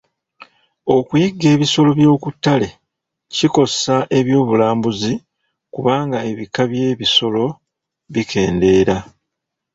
Okuyigga 0.95 1.47
ebisolo 1.55 1.89
by'okuttale 1.99 2.69
kikosa 3.35 3.95
ebyobulambuuzi 4.19 5.13
kubanga 5.73 6.17
ebika 6.31 6.61
by'ebisolo 6.71 7.45
bikeendera. 8.13 8.97